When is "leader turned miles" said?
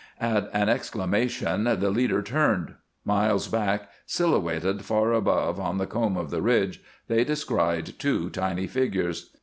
1.91-3.47